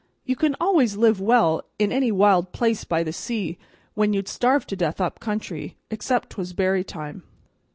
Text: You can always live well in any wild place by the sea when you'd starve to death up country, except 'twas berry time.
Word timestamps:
You 0.25 0.35
can 0.35 0.55
always 0.59 0.97
live 0.97 1.21
well 1.21 1.61
in 1.77 1.91
any 1.91 2.11
wild 2.11 2.53
place 2.53 2.85
by 2.85 3.03
the 3.03 3.13
sea 3.13 3.59
when 3.93 4.13
you'd 4.13 4.27
starve 4.27 4.65
to 4.65 4.75
death 4.75 4.99
up 4.99 5.19
country, 5.19 5.77
except 5.91 6.31
'twas 6.31 6.53
berry 6.53 6.83
time. 6.83 7.21